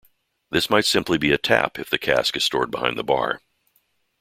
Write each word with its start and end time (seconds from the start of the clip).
This 0.49 0.67
might 0.67 0.85
simply 0.85 1.19
be 1.19 1.31
a 1.31 1.37
tap 1.37 1.77
if 1.77 1.91
the 1.91 1.99
cask 1.99 2.35
is 2.35 2.43
stored 2.43 2.71
behind 2.71 2.97
the 2.97 3.03
bar. 3.03 3.39